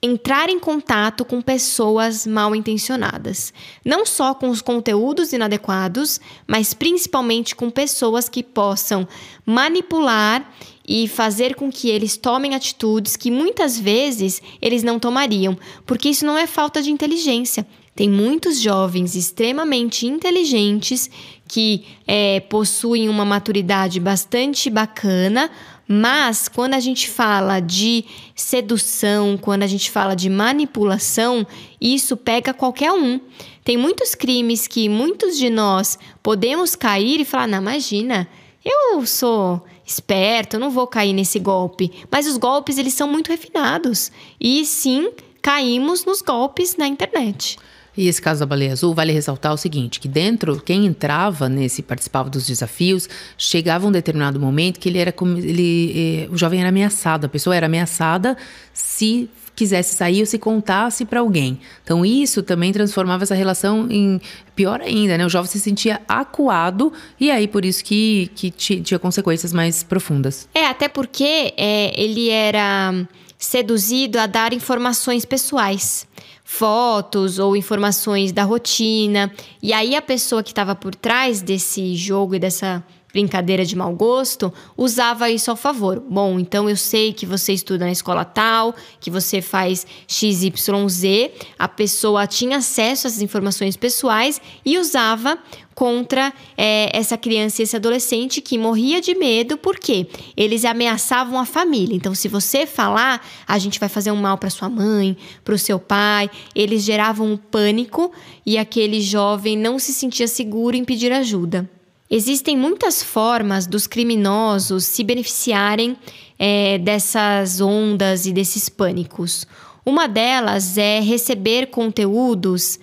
entrar 0.01 0.49
em 0.49 0.59
contato 0.59 1.25
com 1.25 1.41
pessoas 1.41 2.27
mal 2.27 2.55
intencionadas. 2.55 3.53
Não 3.83 4.05
só 4.05 4.33
com 4.33 4.49
os 4.49 4.61
conteúdos 4.61 5.33
inadequados, 5.33 6.19
mas 6.47 6.73
principalmente 6.73 7.55
com 7.55 7.69
pessoas 7.69 8.29
que 8.29 8.43
possam 8.43 9.07
manipular 9.45 10.49
e 10.87 11.07
fazer 11.07 11.55
com 11.55 11.69
que 11.69 11.89
eles 11.89 12.15
tomem 12.15 12.55
atitudes 12.55 13.15
que 13.15 13.29
muitas 13.29 13.77
vezes 13.77 14.41
eles 14.61 14.83
não 14.83 14.99
tomariam, 14.99 15.57
porque 15.85 16.09
isso 16.09 16.25
não 16.25 16.37
é 16.37 16.47
falta 16.47 16.81
de 16.81 16.91
inteligência. 16.91 17.67
Tem 17.93 18.07
muitos 18.07 18.59
jovens 18.59 19.15
extremamente 19.15 20.05
inteligentes 20.05 21.09
que 21.47 21.83
é, 22.05 22.39
possuem 22.41 23.09
uma 23.09 23.25
maturidade 23.25 23.99
bastante 23.99 24.69
bacana, 24.69 25.49
mas 25.87 26.47
quando 26.47 26.73
a 26.73 26.79
gente 26.79 27.09
fala 27.09 27.59
de 27.59 28.03
sedução, 28.35 29.37
quando 29.37 29.63
a 29.63 29.67
gente 29.67 29.89
fala 29.89 30.15
de 30.15 30.29
manipulação, 30.29 31.47
isso 31.79 32.17
pega 32.17 32.53
qualquer 32.53 32.91
um. 32.91 33.19
Tem 33.63 33.77
muitos 33.77 34.13
crimes 34.13 34.67
que 34.67 34.89
muitos 34.89 35.37
de 35.37 35.49
nós 35.49 35.97
podemos 36.21 36.75
cair 36.75 37.21
e 37.21 37.25
falar: 37.25 37.47
não, 37.47 37.59
imagina, 37.59 38.27
eu 38.63 39.05
sou 39.05 39.63
esperto, 39.85 40.55
eu 40.55 40.59
não 40.59 40.69
vou 40.69 40.87
cair 40.87 41.13
nesse 41.13 41.39
golpe. 41.39 41.91
Mas 42.11 42.27
os 42.27 42.37
golpes, 42.37 42.77
eles 42.77 42.93
são 42.93 43.07
muito 43.07 43.29
refinados. 43.29 44.11
E 44.39 44.65
sim, 44.65 45.09
caímos 45.41 46.03
nos 46.03 46.21
golpes 46.21 46.75
na 46.75 46.87
internet. 46.87 47.57
E 47.97 48.07
esse 48.07 48.21
caso 48.21 48.41
da 48.41 48.45
baleia 48.45 48.73
azul 48.73 48.93
vale 48.93 49.11
ressaltar 49.11 49.51
o 49.51 49.57
seguinte: 49.57 49.99
que 49.99 50.07
dentro, 50.07 50.61
quem 50.61 50.85
entrava 50.85 51.49
nesse, 51.49 51.81
participava 51.81 52.29
dos 52.29 52.45
desafios, 52.45 53.09
chegava 53.37 53.87
um 53.87 53.91
determinado 53.91 54.39
momento 54.39 54.79
que 54.79 54.87
ele 54.87 54.99
era 54.99 55.11
como. 55.11 55.37
Ele, 55.37 56.27
eh, 56.27 56.31
o 56.31 56.37
jovem 56.37 56.59
era 56.59 56.69
ameaçado, 56.69 57.25
a 57.25 57.29
pessoa 57.29 57.55
era 57.55 57.65
ameaçada 57.65 58.37
se 58.71 59.29
quisesse 59.57 59.95
sair 59.95 60.19
ou 60.19 60.25
se 60.27 60.37
contasse 60.37 61.03
para 61.03 61.19
alguém. 61.19 61.59
Então 61.83 62.05
isso 62.05 62.43
também 62.43 62.71
transformava 62.71 63.23
essa 63.23 63.33
relação 63.33 63.87
em 63.89 64.21
pior 64.55 64.79
ainda, 64.81 65.17
né? 65.17 65.25
O 65.25 65.29
jovem 65.29 65.49
se 65.49 65.59
sentia 65.59 65.99
acuado 66.07 66.93
e 67.19 67.31
aí 67.31 67.47
por 67.47 67.65
isso 67.65 67.83
que, 67.83 68.29
que 68.35 68.51
tinha 68.51 68.99
consequências 68.99 69.51
mais 69.51 69.81
profundas. 69.81 70.47
É, 70.53 70.67
até 70.67 70.87
porque 70.87 71.55
é, 71.57 71.91
ele 71.99 72.29
era 72.29 72.93
seduzido 73.39 74.19
a 74.19 74.27
dar 74.27 74.53
informações 74.53 75.25
pessoais 75.25 76.07
fotos 76.49 77.39
ou 77.39 77.57
informações 77.57 78.31
da 78.31 78.43
rotina. 78.43 79.29
E 79.61 79.73
aí 79.73 79.97
a 79.97 80.01
pessoa 80.01 80.41
que 80.41 80.51
estava 80.51 80.73
por 80.73 80.95
trás 80.95 81.41
desse 81.41 81.93
jogo 81.93 82.35
e 82.35 82.39
dessa 82.39 82.81
brincadeira 83.17 83.65
de 83.65 83.75
mau 83.75 83.95
gosto, 83.95 84.53
usava 84.77 85.27
isso 85.31 85.49
ao 85.49 85.57
favor. 85.57 85.99
Bom, 86.07 86.37
então 86.37 86.69
eu 86.69 86.77
sei 86.77 87.11
que 87.11 87.25
você 87.25 87.51
estuda 87.51 87.83
na 87.83 87.91
escola 87.91 88.23
tal, 88.23 88.75
que 88.99 89.09
você 89.09 89.41
faz 89.41 89.87
XYZ, 90.07 91.31
a 91.57 91.67
pessoa 91.67 92.27
tinha 92.27 92.57
acesso 92.57 93.07
a 93.07 93.09
essas 93.09 93.21
informações 93.23 93.75
pessoais 93.75 94.39
e 94.63 94.77
usava 94.77 95.39
contra 95.73 96.31
é, 96.55 96.95
essa 96.95 97.17
criança 97.17 97.61
e 97.61 97.63
esse 97.63 97.75
adolescente 97.75 98.39
que 98.39 98.55
morria 98.55 99.01
de 99.01 99.15
medo, 99.15 99.57
porque 99.57 100.07
eles 100.35 100.63
ameaçavam 100.63 101.39
a 101.39 101.45
família. 101.45 101.95
Então, 101.95 102.13
se 102.13 102.27
você 102.27 102.67
falar, 102.67 103.25
a 103.47 103.57
gente 103.57 103.79
vai 103.79 103.89
fazer 103.89 104.11
um 104.11 104.15
mal 104.15 104.37
para 104.37 104.51
sua 104.51 104.69
mãe, 104.69 105.17
para 105.43 105.55
o 105.55 105.57
seu 105.57 105.79
pai, 105.79 106.29
eles 106.53 106.83
geravam 106.83 107.31
um 107.31 107.37
pânico 107.37 108.11
e 108.45 108.59
aquele 108.59 109.01
jovem 109.01 109.57
não 109.57 109.79
se 109.79 109.91
sentia 109.91 110.27
seguro 110.27 110.75
em 110.75 110.85
pedir 110.85 111.11
ajuda. 111.11 111.67
Existem 112.09 112.55
muitas 112.57 113.03
formas 113.03 113.67
dos 113.67 113.85
criminosos 113.85 114.85
se 114.85 115.03
beneficiarem 115.03 115.97
é, 116.39 116.77
dessas 116.77 117.59
ondas 117.59 118.25
e 118.25 118.31
desses 118.31 118.69
pânicos. 118.69 119.45
Uma 119.85 120.07
delas 120.07 120.77
é 120.77 120.99
receber 121.01 121.67
conteúdos 121.67 122.79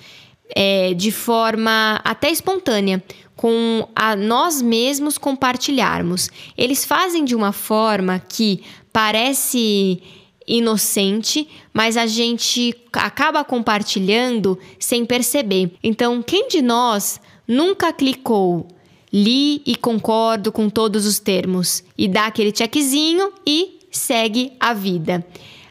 é, 0.54 0.92
de 0.94 1.10
forma 1.10 2.00
até 2.04 2.30
espontânea, 2.30 3.02
com 3.34 3.88
a 3.96 4.14
nós 4.14 4.60
mesmos 4.60 5.16
compartilharmos. 5.18 6.28
Eles 6.56 6.84
fazem 6.84 7.24
de 7.24 7.34
uma 7.34 7.52
forma 7.52 8.18
que 8.18 8.62
parece 8.92 10.02
inocente, 10.46 11.48
mas 11.72 11.96
a 11.96 12.06
gente 12.06 12.74
acaba 12.92 13.42
compartilhando 13.42 14.58
sem 14.78 15.04
perceber. 15.04 15.72
Então, 15.82 16.22
quem 16.22 16.48
de 16.48 16.60
nós 16.60 17.18
nunca 17.48 17.92
clicou 17.92 18.68
li 19.14 19.62
e 19.64 19.76
concordo 19.76 20.50
com 20.50 20.68
todos 20.68 21.06
os 21.06 21.20
termos 21.20 21.84
e 21.96 22.08
dá 22.08 22.26
aquele 22.26 22.52
checkzinho 22.52 23.32
e 23.46 23.78
segue 23.88 24.52
a 24.58 24.74
vida. 24.74 25.24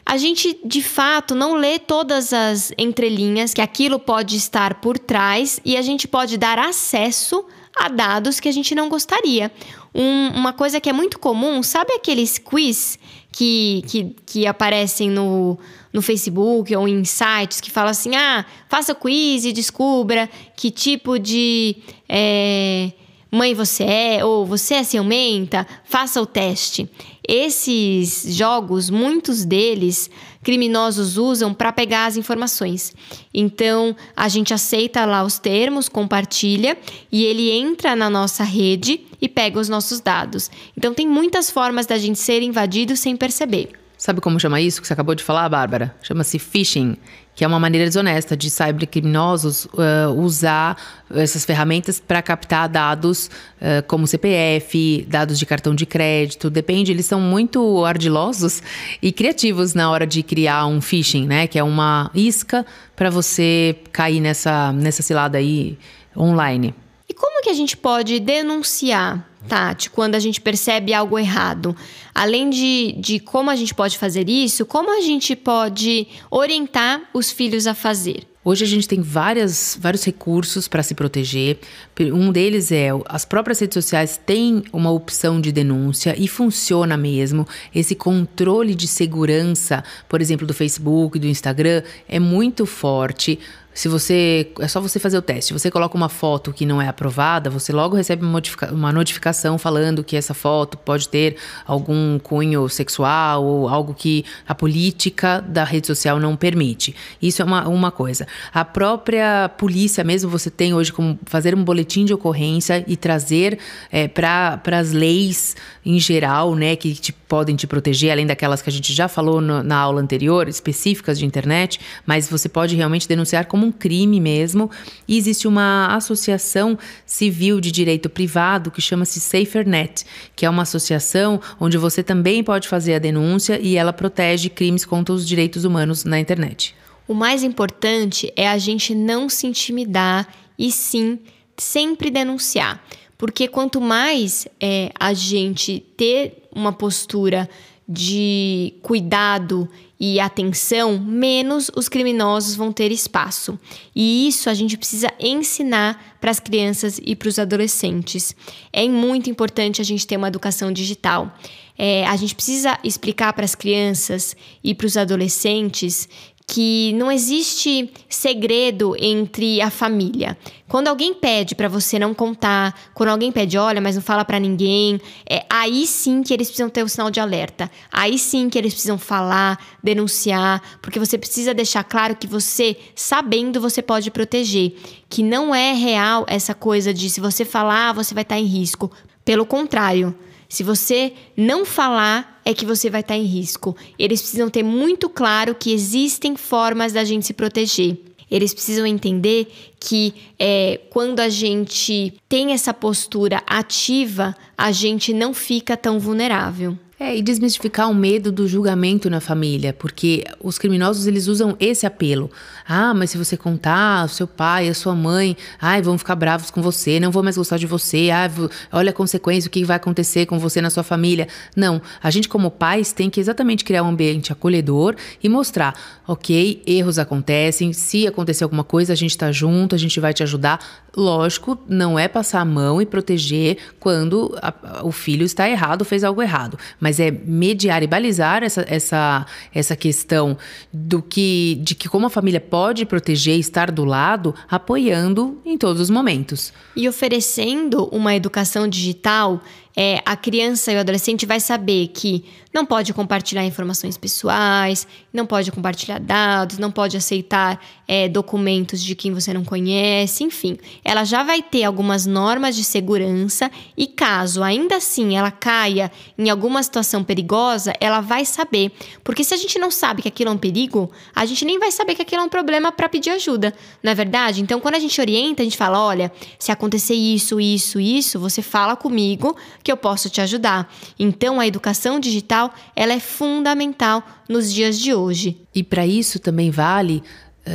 A 0.06 0.16
gente 0.16 0.58
de 0.64 0.82
fato 0.82 1.34
não 1.34 1.54
lê 1.54 1.78
todas 1.78 2.32
as 2.32 2.72
entrelinhas 2.78 3.52
que 3.52 3.60
aquilo 3.60 3.98
pode 3.98 4.36
estar 4.36 4.80
por 4.80 4.98
trás 4.98 5.60
e 5.62 5.76
a 5.76 5.82
gente 5.82 6.08
pode 6.08 6.38
dar 6.38 6.58
acesso 6.58 7.44
a 7.76 7.88
dados 7.88 8.40
que 8.40 8.48
a 8.48 8.52
gente 8.52 8.74
não 8.74 8.88
gostaria. 8.88 9.52
Um, 9.94 10.28
uma 10.28 10.52
coisa 10.54 10.80
que 10.80 10.88
é 10.88 10.92
muito 10.92 11.18
comum, 11.18 11.62
sabe 11.62 11.92
aqueles 11.92 12.38
quiz 12.38 12.98
que, 13.30 13.82
que, 13.86 14.16
que 14.24 14.46
aparecem 14.46 15.10
no, 15.10 15.58
no 15.92 16.00
Facebook 16.00 16.74
ou 16.74 16.88
em 16.88 17.04
sites 17.04 17.60
que 17.60 17.70
falam 17.70 17.90
assim: 17.90 18.14
ah, 18.14 18.46
faça 18.68 18.94
quiz 18.94 19.44
e 19.44 19.52
descubra 19.52 20.30
que 20.56 20.70
tipo 20.70 21.18
de. 21.18 21.76
É, 22.08 22.92
mãe 23.34 23.54
você 23.54 23.84
é 23.84 24.24
ou 24.24 24.46
você 24.46 24.74
é 24.74 24.82
ciumenta, 24.82 25.66
faça 25.84 26.20
o 26.20 26.26
teste. 26.26 26.88
Esses 27.26 28.34
jogos, 28.34 28.90
muitos 28.90 29.44
deles, 29.44 30.10
criminosos 30.42 31.16
usam 31.16 31.52
para 31.52 31.72
pegar 31.72 32.06
as 32.06 32.16
informações. 32.16 32.92
Então, 33.32 33.96
a 34.14 34.28
gente 34.28 34.52
aceita 34.54 35.04
lá 35.04 35.24
os 35.24 35.38
termos, 35.38 35.88
compartilha 35.88 36.76
e 37.10 37.24
ele 37.24 37.50
entra 37.50 37.96
na 37.96 38.10
nossa 38.10 38.44
rede 38.44 39.00
e 39.20 39.28
pega 39.28 39.58
os 39.58 39.68
nossos 39.68 40.00
dados. 40.00 40.50
Então, 40.76 40.92
tem 40.92 41.08
muitas 41.08 41.50
formas 41.50 41.86
da 41.86 41.98
gente 41.98 42.18
ser 42.18 42.42
invadido 42.42 42.96
sem 42.96 43.16
perceber. 43.16 43.83
Sabe 43.96 44.20
como 44.20 44.38
chama 44.40 44.60
isso 44.60 44.80
que 44.80 44.86
você 44.86 44.92
acabou 44.92 45.14
de 45.14 45.22
falar, 45.22 45.48
Bárbara? 45.48 45.94
Chama-se 46.02 46.38
phishing, 46.38 46.96
que 47.34 47.44
é 47.44 47.46
uma 47.46 47.60
maneira 47.60 47.86
desonesta 47.86 48.36
de 48.36 48.50
cybercriminosos 48.50 49.66
uh, 49.66 50.10
usar 50.16 50.76
essas 51.14 51.44
ferramentas 51.44 52.00
para 52.00 52.20
captar 52.20 52.68
dados 52.68 53.30
uh, 53.60 53.82
como 53.86 54.06
CPF, 54.06 55.06
dados 55.08 55.38
de 55.38 55.46
cartão 55.46 55.74
de 55.74 55.86
crédito, 55.86 56.50
depende, 56.50 56.92
eles 56.92 57.06
são 57.06 57.20
muito 57.20 57.84
ardilosos 57.84 58.62
e 59.00 59.12
criativos 59.12 59.74
na 59.74 59.90
hora 59.90 60.06
de 60.06 60.22
criar 60.22 60.66
um 60.66 60.80
phishing, 60.80 61.26
né? 61.26 61.46
Que 61.46 61.58
é 61.58 61.62
uma 61.62 62.10
isca 62.14 62.66
para 62.96 63.10
você 63.10 63.76
cair 63.92 64.20
nessa, 64.20 64.72
nessa 64.72 65.02
cilada 65.02 65.38
aí 65.38 65.78
online. 66.16 66.74
E 67.08 67.14
como 67.14 67.42
que 67.42 67.50
a 67.50 67.54
gente 67.54 67.76
pode 67.76 68.18
denunciar 68.18 69.28
Tati, 69.48 69.90
quando 69.90 70.14
a 70.14 70.18
gente 70.18 70.40
percebe 70.40 70.92
algo 70.92 71.18
errado? 71.18 71.76
Além 72.14 72.50
de, 72.50 72.94
de 72.98 73.20
como 73.20 73.50
a 73.50 73.56
gente 73.56 73.74
pode 73.74 73.98
fazer 73.98 74.28
isso, 74.28 74.64
como 74.64 74.96
a 74.96 75.00
gente 75.00 75.36
pode 75.36 76.06
orientar 76.30 77.02
os 77.12 77.30
filhos 77.30 77.66
a 77.66 77.74
fazer? 77.74 78.26
Hoje 78.46 78.62
a 78.62 78.68
gente 78.68 78.86
tem 78.86 79.00
várias, 79.00 79.78
vários 79.80 80.04
recursos 80.04 80.68
para 80.68 80.82
se 80.82 80.94
proteger. 80.94 81.58
Um 81.98 82.30
deles 82.30 82.70
é 82.70 82.90
as 83.06 83.24
próprias 83.24 83.58
redes 83.58 83.72
sociais 83.72 84.20
têm 84.26 84.62
uma 84.70 84.90
opção 84.90 85.40
de 85.40 85.50
denúncia 85.50 86.14
e 86.18 86.28
funciona 86.28 86.94
mesmo. 86.94 87.48
Esse 87.74 87.94
controle 87.94 88.74
de 88.74 88.86
segurança, 88.86 89.82
por 90.06 90.20
exemplo, 90.20 90.46
do 90.46 90.52
Facebook, 90.52 91.18
do 91.18 91.26
Instagram, 91.26 91.82
é 92.06 92.20
muito 92.20 92.66
forte. 92.66 93.38
Se 93.74 93.88
você. 93.88 94.52
É 94.60 94.68
só 94.68 94.80
você 94.80 95.00
fazer 95.00 95.18
o 95.18 95.22
teste. 95.22 95.52
Você 95.52 95.70
coloca 95.70 95.96
uma 95.96 96.08
foto 96.08 96.52
que 96.52 96.64
não 96.64 96.80
é 96.80 96.86
aprovada, 96.86 97.50
você 97.50 97.72
logo 97.72 97.96
recebe 97.96 98.24
uma, 98.24 98.40
uma 98.70 98.92
notificação 98.92 99.58
falando 99.58 100.04
que 100.04 100.16
essa 100.16 100.32
foto 100.32 100.78
pode 100.78 101.08
ter 101.08 101.36
algum 101.66 102.18
cunho 102.20 102.68
sexual 102.68 103.44
ou 103.44 103.68
algo 103.68 103.92
que 103.92 104.24
a 104.46 104.54
política 104.54 105.40
da 105.40 105.64
rede 105.64 105.88
social 105.88 106.20
não 106.20 106.36
permite. 106.36 106.94
Isso 107.20 107.42
é 107.42 107.44
uma, 107.44 107.68
uma 107.68 107.90
coisa. 107.90 108.26
A 108.52 108.64
própria 108.64 109.50
polícia 109.58 110.04
mesmo, 110.04 110.30
você 110.30 110.50
tem 110.50 110.72
hoje 110.72 110.92
como 110.92 111.18
fazer 111.26 111.54
um 111.54 111.64
boletim 111.64 112.04
de 112.04 112.14
ocorrência 112.14 112.84
e 112.86 112.96
trazer 112.96 113.58
é, 113.90 114.06
para 114.06 114.60
as 114.78 114.92
leis 114.92 115.56
em 115.84 115.98
geral, 115.98 116.54
né, 116.54 116.76
que 116.76 116.94
te, 116.94 117.12
podem 117.12 117.56
te 117.56 117.66
proteger, 117.66 118.12
além 118.12 118.26
daquelas 118.26 118.62
que 118.62 118.70
a 118.70 118.72
gente 118.72 118.92
já 118.92 119.08
falou 119.08 119.40
no, 119.40 119.62
na 119.62 119.76
aula 119.76 120.00
anterior, 120.00 120.48
específicas 120.48 121.18
de 121.18 121.26
internet, 121.26 121.80
mas 122.06 122.28
você 122.28 122.48
pode 122.48 122.76
realmente 122.76 123.08
denunciar 123.08 123.46
como 123.46 123.63
um 123.64 123.72
crime 123.72 124.20
mesmo. 124.20 124.70
E 125.08 125.16
existe 125.16 125.48
uma 125.48 125.88
associação 125.88 126.78
civil 127.04 127.60
de 127.60 127.72
direito 127.72 128.08
privado 128.08 128.70
que 128.70 128.80
chama-se 128.80 129.20
SaferNet, 129.20 130.04
que 130.36 130.46
é 130.46 130.50
uma 130.50 130.62
associação 130.62 131.40
onde 131.58 131.76
você 131.76 132.02
também 132.02 132.44
pode 132.44 132.68
fazer 132.68 132.94
a 132.94 132.98
denúncia 132.98 133.58
e 133.60 133.76
ela 133.76 133.92
protege 133.92 134.48
crimes 134.48 134.84
contra 134.84 135.14
os 135.14 135.26
direitos 135.26 135.64
humanos 135.64 136.04
na 136.04 136.18
internet. 136.18 136.74
O 137.06 137.14
mais 137.14 137.42
importante 137.42 138.32
é 138.36 138.48
a 138.48 138.56
gente 138.56 138.94
não 138.94 139.28
se 139.28 139.46
intimidar 139.46 140.26
e 140.58 140.70
sim 140.70 141.18
sempre 141.56 142.10
denunciar. 142.10 142.82
Porque 143.18 143.46
quanto 143.46 143.80
mais 143.80 144.46
é, 144.60 144.90
a 144.98 145.12
gente 145.12 145.84
ter 145.96 146.44
uma 146.54 146.72
postura 146.72 147.48
de 147.88 148.74
cuidado 148.82 149.68
e 150.06 150.20
atenção, 150.20 150.98
menos 150.98 151.70
os 151.74 151.88
criminosos 151.88 152.54
vão 152.54 152.70
ter 152.70 152.92
espaço. 152.92 153.58
E 153.96 154.28
isso 154.28 154.50
a 154.50 154.54
gente 154.54 154.76
precisa 154.76 155.10
ensinar 155.18 156.18
para 156.20 156.30
as 156.30 156.38
crianças 156.38 157.00
e 157.02 157.16
para 157.16 157.26
os 157.26 157.38
adolescentes. 157.38 158.36
É 158.70 158.86
muito 158.86 159.30
importante 159.30 159.80
a 159.80 159.84
gente 159.84 160.06
ter 160.06 160.18
uma 160.18 160.28
educação 160.28 160.70
digital. 160.70 161.34
É, 161.78 162.06
a 162.06 162.14
gente 162.16 162.34
precisa 162.34 162.78
explicar 162.84 163.32
para 163.32 163.46
as 163.46 163.54
crianças 163.54 164.36
e 164.62 164.74
para 164.74 164.86
os 164.86 164.98
adolescentes 164.98 166.06
que 166.46 166.92
não 166.94 167.10
existe 167.10 167.90
segredo 168.08 168.94
entre 168.98 169.60
a 169.60 169.70
família. 169.70 170.36
Quando 170.68 170.88
alguém 170.88 171.14
pede 171.14 171.54
para 171.54 171.68
você 171.68 171.98
não 171.98 172.12
contar, 172.12 172.74
quando 172.92 173.08
alguém 173.08 173.32
pede, 173.32 173.56
olha, 173.56 173.80
mas 173.80 173.96
não 173.96 174.02
fala 174.02 174.24
para 174.24 174.38
ninguém, 174.38 175.00
é 175.28 175.44
aí 175.48 175.86
sim 175.86 176.22
que 176.22 176.34
eles 176.34 176.48
precisam 176.48 176.68
ter 176.68 176.82
o 176.82 176.88
sinal 176.88 177.10
de 177.10 177.18
alerta. 177.18 177.70
Aí 177.90 178.18
sim 178.18 178.50
que 178.50 178.58
eles 178.58 178.74
precisam 178.74 178.98
falar, 178.98 179.58
denunciar, 179.82 180.62
porque 180.82 180.98
você 180.98 181.16
precisa 181.16 181.54
deixar 181.54 181.84
claro 181.84 182.14
que 182.14 182.26
você, 182.26 182.76
sabendo, 182.94 183.60
você 183.60 183.80
pode 183.80 184.10
proteger, 184.10 184.74
que 185.08 185.22
não 185.22 185.54
é 185.54 185.72
real 185.72 186.24
essa 186.28 186.54
coisa 186.54 186.92
de 186.92 187.08
se 187.08 187.20
você 187.20 187.44
falar, 187.44 187.92
você 187.92 188.14
vai 188.14 188.22
estar 188.22 188.38
em 188.38 188.44
risco. 188.44 188.90
Pelo 189.24 189.46
contrário, 189.46 190.14
se 190.54 190.62
você 190.62 191.12
não 191.36 191.64
falar, 191.64 192.40
é 192.44 192.54
que 192.54 192.64
você 192.64 192.88
vai 192.88 193.00
estar 193.00 193.16
em 193.16 193.24
risco. 193.24 193.76
Eles 193.98 194.20
precisam 194.20 194.48
ter 194.48 194.62
muito 194.62 195.08
claro 195.08 195.52
que 195.52 195.72
existem 195.72 196.36
formas 196.36 196.92
da 196.92 197.02
gente 197.02 197.26
se 197.26 197.32
proteger. 197.32 197.98
Eles 198.30 198.54
precisam 198.54 198.86
entender 198.86 199.52
que 199.80 200.14
é, 200.38 200.80
quando 200.90 201.18
a 201.18 201.28
gente 201.28 202.14
tem 202.28 202.52
essa 202.52 202.72
postura 202.72 203.42
ativa, 203.48 204.36
a 204.56 204.70
gente 204.70 205.12
não 205.12 205.34
fica 205.34 205.76
tão 205.76 205.98
vulnerável. 205.98 206.78
É, 206.96 207.16
e 207.16 207.20
desmistificar 207.20 207.90
o 207.90 207.94
medo 207.94 208.30
do 208.30 208.46
julgamento 208.46 209.10
na 209.10 209.20
família, 209.20 209.72
porque 209.72 210.22
os 210.40 210.58
criminosos 210.58 211.08
eles 211.08 211.26
usam 211.26 211.56
esse 211.58 211.84
apelo. 211.84 212.30
Ah, 212.68 212.94
mas 212.94 213.10
se 213.10 213.18
você 213.18 213.36
contar, 213.36 214.04
o 214.04 214.08
seu 214.08 214.28
pai, 214.28 214.68
a 214.68 214.74
sua 214.74 214.94
mãe, 214.94 215.36
ai, 215.60 215.82
vão 215.82 215.98
ficar 215.98 216.14
bravos 216.14 216.52
com 216.52 216.62
você, 216.62 217.00
não 217.00 217.10
vão 217.10 217.24
mais 217.24 217.36
gostar 217.36 217.56
de 217.56 217.66
você, 217.66 218.10
ah, 218.12 218.30
olha 218.70 218.90
a 218.90 218.92
consequência, 218.92 219.48
o 219.48 219.50
que 219.50 219.64
vai 219.64 219.76
acontecer 219.76 220.26
com 220.26 220.38
você 220.38 220.60
na 220.60 220.70
sua 220.70 220.84
família. 220.84 221.26
Não, 221.56 221.82
a 222.00 222.10
gente 222.12 222.28
como 222.28 222.48
pais 222.48 222.92
tem 222.92 223.10
que 223.10 223.18
exatamente 223.18 223.64
criar 223.64 223.82
um 223.82 223.88
ambiente 223.88 224.32
acolhedor 224.32 224.94
e 225.20 225.28
mostrar, 225.28 225.74
ok, 226.06 226.62
erros 226.64 227.00
acontecem, 227.00 227.72
se 227.72 228.06
acontecer 228.06 228.44
alguma 228.44 228.62
coisa, 228.62 228.92
a 228.92 228.96
gente 228.96 229.10
está 229.10 229.32
junto, 229.32 229.74
a 229.74 229.78
gente 229.78 229.98
vai 229.98 230.14
te 230.14 230.22
ajudar. 230.22 230.60
Lógico, 230.96 231.58
não 231.68 231.98
é 231.98 232.06
passar 232.06 232.40
a 232.40 232.44
mão 232.44 232.80
e 232.80 232.86
proteger 232.86 233.58
quando 233.80 234.38
a, 234.40 234.84
o 234.84 234.92
filho 234.92 235.26
está 235.26 235.50
errado, 235.50 235.84
fez 235.84 236.04
algo 236.04 236.22
errado 236.22 236.56
mas 236.84 237.00
é 237.00 237.10
mediar 237.10 237.82
e 237.82 237.86
balizar 237.86 238.42
essa, 238.42 238.62
essa, 238.68 239.24
essa 239.54 239.74
questão 239.74 240.36
do 240.70 241.00
que, 241.00 241.58
de 241.62 241.74
que 241.74 241.88
como 241.88 242.04
a 242.04 242.10
família 242.10 242.42
pode 242.42 242.84
proteger 242.84 243.38
estar 243.38 243.70
do 243.70 243.86
lado, 243.86 244.34
apoiando 244.50 245.40
em 245.46 245.56
todos 245.56 245.80
os 245.80 245.88
momentos. 245.88 246.52
E 246.76 246.86
oferecendo 246.86 247.86
uma 247.86 248.14
educação 248.14 248.68
digital 248.68 249.40
é, 249.76 250.00
a 250.04 250.16
criança 250.16 250.72
e 250.72 250.76
o 250.76 250.80
adolescente 250.80 251.26
vai 251.26 251.40
saber 251.40 251.88
que 251.88 252.24
não 252.52 252.64
pode 252.64 252.94
compartilhar 252.94 253.44
informações 253.44 253.96
pessoais, 253.96 254.86
não 255.12 255.26
pode 255.26 255.50
compartilhar 255.50 255.98
dados, 255.98 256.56
não 256.56 256.70
pode 256.70 256.96
aceitar 256.96 257.60
é, 257.88 258.08
documentos 258.08 258.80
de 258.80 258.94
quem 258.94 259.12
você 259.12 259.34
não 259.34 259.44
conhece, 259.44 260.22
enfim. 260.22 260.56
Ela 260.84 261.02
já 261.02 261.24
vai 261.24 261.42
ter 261.42 261.64
algumas 261.64 262.06
normas 262.06 262.54
de 262.54 262.62
segurança 262.62 263.50
e 263.76 263.88
caso 263.88 264.44
ainda 264.44 264.76
assim 264.76 265.16
ela 265.16 265.32
caia 265.32 265.90
em 266.16 266.30
alguma 266.30 266.62
situação 266.62 267.02
perigosa, 267.02 267.72
ela 267.80 268.00
vai 268.00 268.24
saber. 268.24 268.70
Porque 269.02 269.24
se 269.24 269.34
a 269.34 269.36
gente 269.36 269.58
não 269.58 269.72
sabe 269.72 270.02
que 270.02 270.08
aquilo 270.08 270.30
é 270.30 270.32
um 270.32 270.38
perigo, 270.38 270.92
a 271.12 271.26
gente 271.26 271.44
nem 271.44 271.58
vai 271.58 271.72
saber 271.72 271.96
que 271.96 272.02
aquilo 272.02 272.22
é 272.22 272.24
um 272.24 272.28
problema 272.28 272.70
para 272.70 272.88
pedir 272.88 273.10
ajuda, 273.10 273.52
não 273.82 273.90
é 273.90 273.94
verdade? 273.96 274.40
Então, 274.40 274.60
quando 274.60 274.76
a 274.76 274.78
gente 274.78 275.00
orienta, 275.00 275.42
a 275.42 275.44
gente 275.44 275.56
fala: 275.56 275.84
olha, 275.84 276.12
se 276.38 276.52
acontecer 276.52 276.94
isso, 276.94 277.40
isso, 277.40 277.80
isso, 277.80 278.20
você 278.20 278.40
fala 278.40 278.76
comigo 278.76 279.36
que 279.64 279.72
eu 279.72 279.76
posso 279.78 280.10
te 280.10 280.20
ajudar. 280.20 280.70
Então, 280.98 281.40
a 281.40 281.46
educação 281.46 281.98
digital 281.98 282.54
ela 282.76 282.92
é 282.92 283.00
fundamental 283.00 284.06
nos 284.28 284.52
dias 284.52 284.78
de 284.78 284.92
hoje. 284.94 285.38
E 285.54 285.62
para 285.62 285.86
isso 285.86 286.18
também 286.18 286.50
vale 286.50 287.02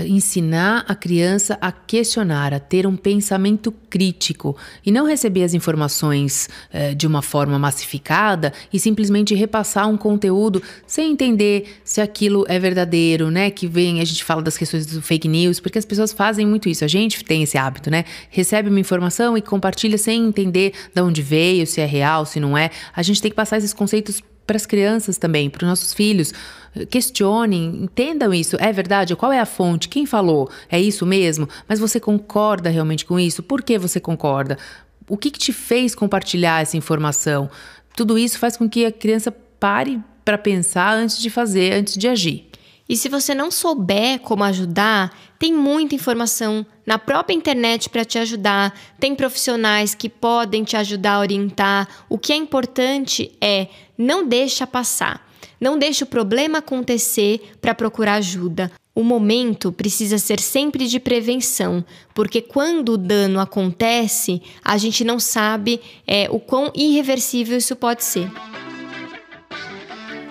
ensinar 0.08 0.86
a 0.88 0.96
criança 0.96 1.58
a 1.62 1.72
questionar, 1.72 2.54
a 2.54 2.60
ter 2.60 2.86
um 2.86 2.96
pensamento 2.96 3.72
crítico 3.90 4.56
e 4.86 4.92
não 4.92 5.06
receber 5.06 5.44
as 5.44 5.54
informações 5.54 6.48
uh, 6.74 6.96
de 6.96 7.08
uma 7.08 7.22
forma 7.22 7.58
massificada 7.58 8.54
e 8.72 8.80
simplesmente 8.80 9.34
repassar 9.34 9.90
um 9.90 9.98
conteúdo 9.98 10.62
sem 10.86 11.12
entender 11.12 11.80
se 11.84 12.02
aquilo 12.02 12.46
é 12.48 12.60
verdadeiro, 12.60 13.32
né? 13.32 13.50
Que 13.50 13.68
vem, 13.68 14.00
a 14.00 14.06
gente 14.06 14.24
fala 14.24 14.42
das 14.42 14.58
questões 14.58 14.86
do 14.86 15.02
fake 15.02 15.28
news, 15.28 15.60
porque 15.60 15.80
as 15.80 15.86
pessoas 15.86 16.14
fazem 16.14 16.46
muito 16.46 16.70
isso. 16.70 16.86
A 16.86 16.88
gente 16.88 17.24
tem 17.24 17.44
esse 17.44 17.58
hábito, 17.58 17.90
né? 17.90 18.06
Recebe 18.30 18.70
uma 18.70 18.80
informação 18.80 19.38
e 19.38 19.42
compartilha 19.42 19.98
sem 19.98 20.26
entender 20.26 20.74
de 20.94 21.02
onde 21.02 21.22
veio, 21.22 21.66
se 21.66 21.82
é 21.82 21.86
real, 21.86 22.26
se 22.26 22.40
não 22.40 22.58
é. 22.58 22.70
A 22.96 23.02
gente 23.02 23.22
tem 23.22 23.32
que 23.32 23.36
passar 23.36 23.58
esses 23.58 23.74
conceitos 23.74 24.22
para 24.50 24.58
as 24.58 24.66
crianças 24.66 25.20
também, 25.20 25.48
para 25.48 25.64
os 25.64 25.70
nossos 25.70 25.94
filhos. 25.94 26.34
Questionem, 26.90 27.84
entendam 27.84 28.34
isso. 28.34 28.58
É 28.60 28.74
verdade? 28.74 29.16
Qual 29.16 29.32
é 29.32 29.40
a 29.40 29.46
fonte? 29.46 29.88
Quem 29.88 30.08
falou? 30.08 30.50
É 30.72 30.82
isso 30.82 31.06
mesmo? 31.06 31.48
Mas 31.68 31.80
você 31.80 32.00
concorda 32.00 32.68
realmente 32.68 33.06
com 33.06 33.20
isso? 33.20 33.44
Por 33.44 33.62
que 33.62 33.78
você 33.78 34.00
concorda? 34.00 34.58
O 35.08 35.16
que, 35.16 35.30
que 35.30 35.38
te 35.38 35.54
fez 35.54 35.94
compartilhar 35.94 36.64
essa 36.64 36.76
informação? 36.76 37.48
Tudo 37.96 38.18
isso 38.18 38.40
faz 38.40 38.58
com 38.58 38.68
que 38.68 38.88
a 38.88 38.92
criança 38.92 39.32
pare 39.32 40.00
para 40.26 40.36
pensar 40.36 40.96
antes 40.96 41.20
de 41.20 41.30
fazer, 41.30 41.74
antes 41.74 41.96
de 41.96 42.08
agir. 42.08 42.50
E 42.90 42.98
se 42.98 43.08
você 43.08 43.36
não 43.36 43.52
souber 43.52 44.18
como 44.18 44.44
ajudar, 44.46 45.16
tem 45.38 45.54
muita 45.54 45.94
informação 45.94 46.66
na 46.90 46.98
própria 46.98 47.36
internet 47.36 47.88
para 47.88 48.04
te 48.04 48.18
ajudar. 48.18 48.76
Tem 49.00 49.14
profissionais 49.14 49.94
que 49.94 50.10
podem 50.10 50.64
te 50.64 50.76
ajudar 50.76 51.14
a 51.14 51.20
orientar. 51.20 51.88
O 52.10 52.18
que 52.18 52.34
é 52.34 52.36
importante 52.36 53.32
é 53.40 53.68
não 53.96 54.28
deixa 54.28 54.66
passar. 54.66 55.24
Não 55.62 55.78
deixe 55.78 56.04
o 56.04 56.08
problema 56.08 56.58
acontecer 56.58 57.52
para 57.62 57.76
procurar 57.76 58.16
ajuda. 58.16 58.72
O 58.96 59.04
momento 59.04 59.72
precisa 59.72 60.18
ser 60.18 60.40
sempre 60.40 60.88
de 60.88 61.00
prevenção, 61.00 61.86
porque 62.16 62.42
quando 62.42 62.94
o 62.94 62.98
dano 62.98 63.40
acontece, 63.40 64.42
a 64.64 64.76
gente 64.76 65.04
não 65.04 65.20
sabe 65.20 65.80
é, 66.08 66.28
o 66.32 66.40
quão 66.40 66.72
irreversível 66.74 67.56
isso 67.56 67.76
pode 67.76 68.04
ser. 68.04 68.28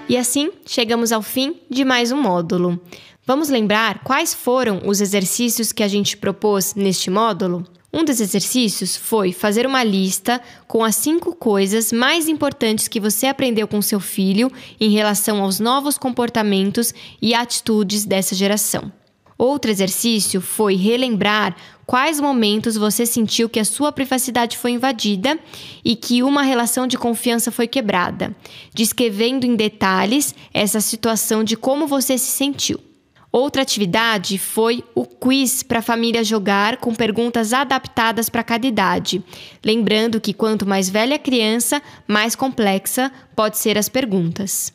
E 0.08 0.16
assim, 0.16 0.50
chegamos 0.66 1.12
ao 1.12 1.22
fim 1.22 1.54
de 1.70 1.84
mais 1.84 2.10
um 2.10 2.20
módulo. 2.20 2.80
Vamos 3.28 3.50
lembrar 3.50 3.98
quais 4.04 4.32
foram 4.32 4.80
os 4.86 5.02
exercícios 5.02 5.70
que 5.70 5.82
a 5.82 5.86
gente 5.86 6.16
propôs 6.16 6.74
neste 6.74 7.10
módulo? 7.10 7.62
Um 7.92 8.02
dos 8.02 8.22
exercícios 8.22 8.96
foi 8.96 9.32
fazer 9.34 9.66
uma 9.66 9.84
lista 9.84 10.40
com 10.66 10.82
as 10.82 10.96
cinco 10.96 11.36
coisas 11.36 11.92
mais 11.92 12.26
importantes 12.26 12.88
que 12.88 12.98
você 12.98 13.26
aprendeu 13.26 13.68
com 13.68 13.82
seu 13.82 14.00
filho 14.00 14.50
em 14.80 14.88
relação 14.92 15.42
aos 15.42 15.60
novos 15.60 15.98
comportamentos 15.98 16.94
e 17.20 17.34
atitudes 17.34 18.06
dessa 18.06 18.34
geração. 18.34 18.90
Outro 19.36 19.70
exercício 19.70 20.40
foi 20.40 20.74
relembrar 20.74 21.54
quais 21.84 22.18
momentos 22.18 22.76
você 22.76 23.04
sentiu 23.04 23.46
que 23.46 23.60
a 23.60 23.64
sua 23.64 23.92
privacidade 23.92 24.56
foi 24.56 24.70
invadida 24.70 25.38
e 25.84 25.94
que 25.94 26.22
uma 26.22 26.40
relação 26.40 26.86
de 26.86 26.96
confiança 26.96 27.52
foi 27.52 27.66
quebrada, 27.66 28.34
descrevendo 28.72 29.44
em 29.44 29.54
detalhes 29.54 30.34
essa 30.54 30.80
situação 30.80 31.44
de 31.44 31.58
como 31.58 31.86
você 31.86 32.16
se 32.16 32.30
sentiu. 32.30 32.88
Outra 33.30 33.60
atividade 33.60 34.38
foi 34.38 34.82
o 34.94 35.04
quiz 35.04 35.62
para 35.62 35.80
a 35.80 35.82
família 35.82 36.24
jogar 36.24 36.78
com 36.78 36.94
perguntas 36.94 37.52
adaptadas 37.52 38.28
para 38.30 38.42
cada 38.42 38.66
idade. 38.66 39.22
Lembrando 39.62 40.20
que 40.20 40.32
quanto 40.32 40.66
mais 40.66 40.88
velha 40.88 41.16
a 41.16 41.18
criança, 41.18 41.82
mais 42.06 42.34
complexa 42.34 43.12
pode 43.36 43.58
ser 43.58 43.76
as 43.76 43.88
perguntas. 43.88 44.72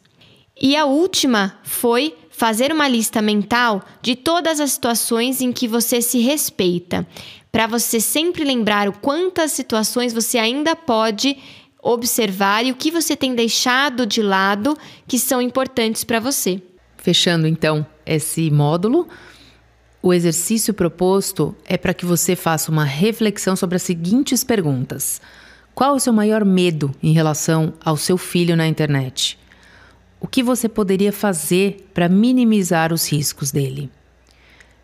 E 0.60 0.76
a 0.76 0.86
última 0.86 1.60
foi 1.64 2.16
fazer 2.30 2.72
uma 2.72 2.88
lista 2.88 3.22
mental 3.22 3.84
de 4.02 4.16
todas 4.16 4.60
as 4.60 4.72
situações 4.72 5.42
em 5.42 5.52
que 5.52 5.68
você 5.68 6.00
se 6.00 6.20
respeita, 6.20 7.08
para 7.52 7.66
você 7.66 8.00
sempre 8.00 8.44
lembrar 8.44 8.88
o 8.88 8.94
quantas 8.94 9.52
situações 9.52 10.14
você 10.14 10.38
ainda 10.38 10.76
pode 10.76 11.38
observar 11.82 12.66
e 12.66 12.72
o 12.72 12.76
que 12.76 12.92
você 12.92 13.16
tem 13.16 13.36
deixado 13.36 14.06
de 14.06 14.22
lado 14.22 14.78
que 15.08 15.20
são 15.20 15.42
importantes 15.42 16.04
para 16.04 16.20
você. 16.20 16.62
Fechando 17.04 17.46
então 17.46 17.86
esse 18.06 18.50
módulo, 18.50 19.10
o 20.02 20.14
exercício 20.14 20.74
proposto 20.74 21.54
é 21.66 21.76
para 21.76 21.94
que 21.94 22.06
você 22.06 22.34
faça 22.34 22.72
uma 22.72 22.86
reflexão 22.86 23.58
sobre 23.58 23.76
as 23.76 23.82
seguintes 23.82 24.42
perguntas: 24.42 25.20
Qual 25.76 25.96
o 25.96 26.00
seu 26.00 26.14
maior 26.14 26.46
medo 26.46 26.96
em 27.04 27.12
relação 27.12 27.74
ao 27.84 27.98
seu 27.98 28.18
filho 28.18 28.56
na 28.56 28.66
internet? 28.66 29.38
O 30.18 30.28
que 30.28 30.42
você 30.42 30.70
poderia 30.70 31.12
fazer 31.12 31.90
para 31.94 32.08
minimizar 32.08 32.94
os 32.94 33.12
riscos 33.12 33.52
dele? 33.52 33.92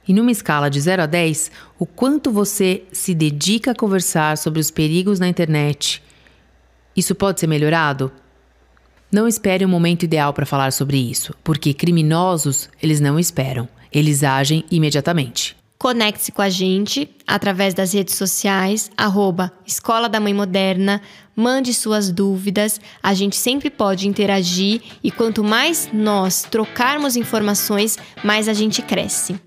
E 0.06 0.14
numa 0.14 0.30
escala 0.30 0.70
de 0.70 0.82
0 0.82 1.04
a 1.04 1.06
10, 1.06 1.52
o 1.80 1.86
quanto 1.86 2.34
você 2.34 2.84
se 2.92 3.16
dedica 3.16 3.72
a 3.72 3.76
conversar 3.76 4.38
sobre 4.38 4.60
os 4.60 4.70
perigos 4.70 5.22
na 5.22 5.30
internet? 5.30 6.04
Isso 6.94 7.16
pode 7.16 7.40
ser 7.40 7.48
melhorado? 7.48 8.12
Não 9.12 9.28
espere 9.28 9.66
o 9.66 9.68
um 9.68 9.72
momento 9.72 10.04
ideal 10.04 10.34
para 10.34 10.46
falar 10.46 10.72
sobre 10.72 10.98
isso, 10.98 11.34
porque 11.44 11.74
criminosos, 11.74 12.70
eles 12.82 13.00
não 13.00 13.18
esperam, 13.18 13.68
eles 13.92 14.24
agem 14.24 14.64
imediatamente. 14.70 15.58
Conecte-se 15.80 16.32
com 16.32 16.42
a 16.42 16.50
gente 16.50 17.10
através 17.26 17.74
das 17.74 17.94
redes 17.94 18.16
sociais, 18.16 18.92
arroba 18.96 19.52
Escola 19.66 20.08
da 20.08 20.20
Mãe 20.20 20.34
Moderna, 20.34 21.02
mande 21.36 21.74
suas 21.74 22.12
dúvidas, 22.12 22.80
a 23.02 23.14
gente 23.14 23.36
sempre 23.36 23.70
pode 23.70 24.08
interagir 24.08 24.82
e 25.02 25.10
quanto 25.10 25.44
mais 25.44 25.90
nós 25.92 26.44
trocarmos 26.44 27.16
informações, 27.16 27.98
mais 28.24 28.48
a 28.48 28.54
gente 28.54 28.82
cresce. 28.82 29.40